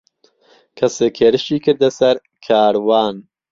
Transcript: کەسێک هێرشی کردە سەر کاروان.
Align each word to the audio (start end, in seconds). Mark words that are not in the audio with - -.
کەسێک 0.77 1.15
هێرشی 1.21 1.59
کردە 1.65 1.89
سەر 1.99 2.15
کاروان. 2.45 3.15